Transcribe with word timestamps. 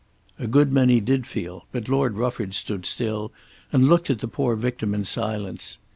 A 0.39 0.47
good 0.47 0.71
many 0.71 0.99
did 0.99 1.27
feel, 1.27 1.67
but 1.71 1.87
Lord 1.87 2.15
Rufford 2.15 2.55
stood 2.55 2.87
still 2.87 3.31
and 3.71 3.87
looked 3.87 4.09
at 4.09 4.17
the 4.17 4.27
poor 4.27 4.55
victim 4.55 4.95
in 4.95 5.05
silence. 5.05 5.77